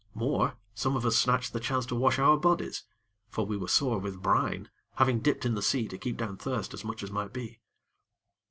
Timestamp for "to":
1.85-1.95, 5.89-5.97